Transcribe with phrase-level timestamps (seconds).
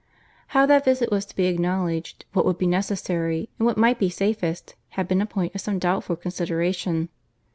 [0.47, 5.07] How that visit was to be acknowledged—what would be necessary—and what might be safest, had
[5.07, 7.09] been a point of some doubtful consideration.